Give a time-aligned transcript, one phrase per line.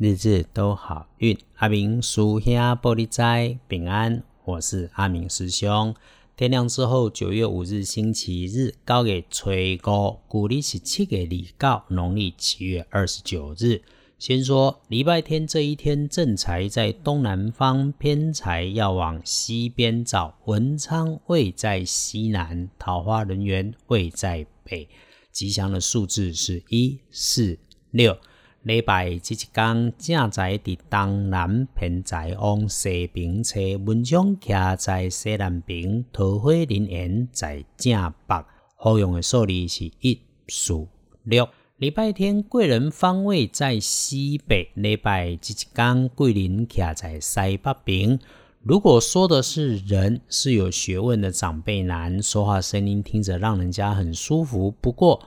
[0.00, 1.36] 日日都好运。
[1.56, 5.94] 阿明叔兄玻璃斋平安，我是阿明师兄。
[6.34, 13.82] 天亮之后，九月五日星期日，高给吹高，古历是七月二告，农历七月二十九日。
[14.18, 20.38] 先说礼拜天这一天，正财在东南方，偏财要往西边找。
[20.46, 24.88] 文昌位在西南，桃花人员位在北。
[25.30, 27.58] 吉祥的数字是一四
[27.90, 28.16] 六。
[28.62, 38.44] 礼拜这一天，正在伫东南偏在往西边车，文章徛在西南边，桃花林园在正北。
[38.76, 40.86] 好用的数字是一、四、
[41.24, 41.48] 六。
[41.78, 48.18] 礼拜天贵人方位在西北，礼拜这一天贵人徛在西北边。
[48.62, 54.70] 如果说的是人是有学问的长辈男，说话声音听着让人家很舒服。
[54.82, 55.18] 不过，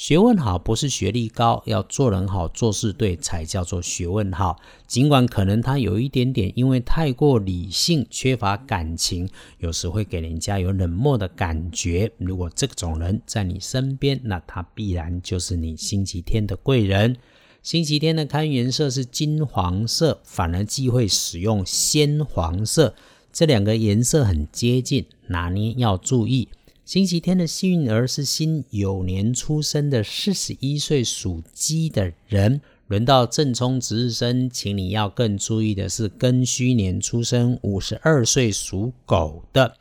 [0.00, 4.56] 学问好不是学历高，要做人好做事对才叫做学问好。
[4.86, 12.12] 尽管可能他有一点点，因为太过理性，缺乏感情，有时会给人家有冷漠的感觉。
[12.18, 17.16] 如果这种人在你身边，那他必然就是你星期天的贵人。
[17.64, 22.94] 星期天的看颜色是金黄色，反而忌讳使用鲜黄色，
[23.32, 26.46] 这两个颜色很接近，拿捏要注意。
[26.88, 32.62] 星期天的幸运儿是辛酉年出生的四十一岁属鸡的人。
[32.86, 39.74] 轮到正冲值日生，请你要更注意的是庚戌年出生五十二岁属狗的，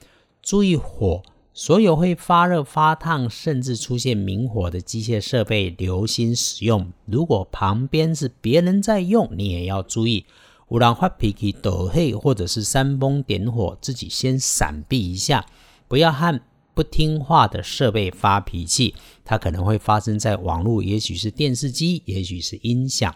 [0.44, 1.24] 注意火。
[1.54, 6.92] 所有会发热、发烫，甚至出现明火的机械设备，留心使用。
[7.06, 10.26] 如果旁边是别人在用，你也要注意。
[10.68, 15.46] 无人发脾气、抖黑，或者是煽风点火，自己先闪避一下，
[15.88, 16.42] 不要和。
[16.78, 18.94] 不听话的设备发脾气，
[19.26, 23.16] 它可能会发生在网络，也许是电视机，也许是音响。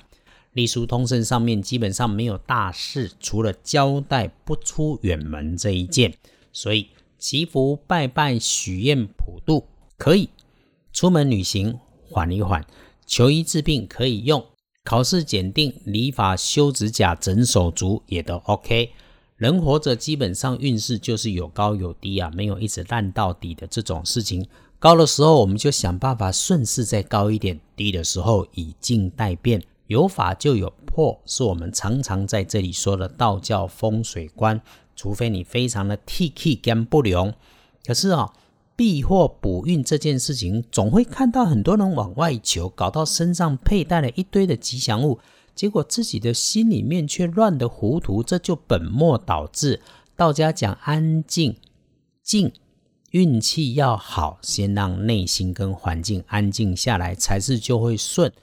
[0.53, 6.11] 隶书通胜上面基本上没有大事，除了交代不出远门这一件。
[6.51, 6.87] 所以
[7.19, 10.29] 祈福、拜拜、许愿、普渡可以，
[10.91, 11.77] 出门旅行
[12.09, 12.65] 缓一缓，
[13.05, 14.43] 求医治病可以用，
[14.83, 18.91] 考试检定、理法、修指甲、整手足也都 OK。
[19.41, 24.45] 人活着基本上运势就是有高有低啊，没有一直烂到底的这种事情。
[24.77, 29.59] 高的时候我们就想办法顺势再高一点，低的时候以静待变。
[29.87, 34.61] 有法就有破，是我们常常在这里说的道教风水观。
[34.95, 37.33] 除非你非常的 T K 跟不良，
[37.83, 38.31] 可是啊，
[38.75, 45.17] 避祸补运这件事情，总会看到很多人往外求，搞到身上佩戴了一堆的吉祥物。
[45.61, 49.79] 结果自己的心里面却乱得糊涂，这就本末倒置。
[50.15, 51.55] 道家讲安静、
[52.23, 52.51] 静，
[53.11, 58.33] 运气要好，先让内心跟环境安静下来，才是就会顺。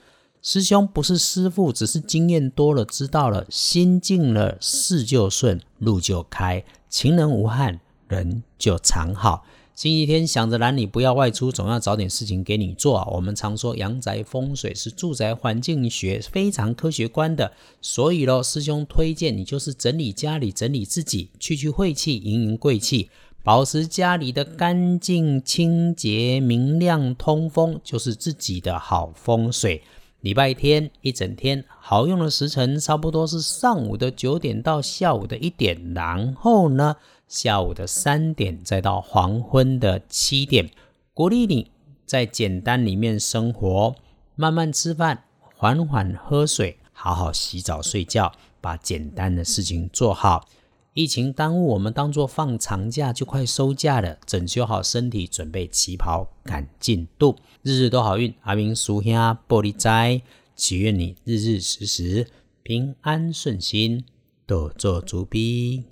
[0.41, 9.43] 师兄不是师傅，只是经验多了，知道了，心静了，事就顺，路就开，情人无憾，人就常好。
[9.79, 13.07] 星期天想着男女不要外出，总要找点事情给你做啊。
[13.13, 23.09] 我们常说阳宅风水是住宅环境学非常科学观的，所以咯，师兄推荐你就是整理家里，整理自己，去去晦气，迎迎贵气，
[23.41, 29.81] 保持家里的干净、清洁、明亮、通风，就是自己的好风水。
[30.21, 36.97] 礼拜天一整天好用的时辰，差不多是上午的九点到下午的一点，然后呢？
[37.29, 40.69] 下午的三点，再到黄昏的七点，
[41.13, 41.71] 鼓励你
[42.05, 43.95] 在简单里面生活，
[44.35, 45.23] 慢慢吃饭，
[45.55, 50.49] 缓缓喝水，好好洗澡睡觉，把简单的事情做好。
[50.99, 58.33] 疫情耽误我们，当做放长假就快收假了，整修好身体，准备旗袍赶进度，日日都好运。
[58.41, 59.13] 阿明叔兄
[59.47, 60.21] 玻璃斋，
[60.57, 62.27] 祈愿你日日时时
[62.63, 64.03] 平安顺心，
[64.45, 65.85] 多做足兵。